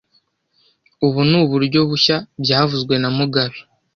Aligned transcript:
Ubu 1.05 1.19
ni 1.29 1.35
uburyo 1.43 1.79
bushya 1.89 2.17
byavuzwe 2.43 2.93
na 3.01 3.09
mugabe 3.17 3.57